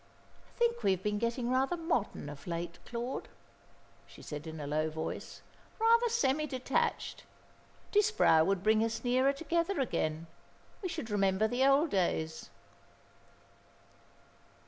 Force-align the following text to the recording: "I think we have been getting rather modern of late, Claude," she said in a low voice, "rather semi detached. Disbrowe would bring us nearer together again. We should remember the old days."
"I 0.47 0.57
think 0.57 0.81
we 0.81 0.89
have 0.93 1.03
been 1.03 1.19
getting 1.19 1.51
rather 1.51 1.77
modern 1.77 2.27
of 2.27 2.47
late, 2.47 2.79
Claude," 2.87 3.27
she 4.07 4.23
said 4.23 4.47
in 4.47 4.59
a 4.59 4.65
low 4.65 4.89
voice, 4.89 5.43
"rather 5.77 6.09
semi 6.09 6.47
detached. 6.47 7.23
Disbrowe 7.91 8.43
would 8.43 8.63
bring 8.63 8.83
us 8.83 9.03
nearer 9.03 9.31
together 9.31 9.79
again. 9.79 10.25
We 10.81 10.89
should 10.89 11.11
remember 11.11 11.47
the 11.47 11.63
old 11.63 11.91
days." 11.91 12.49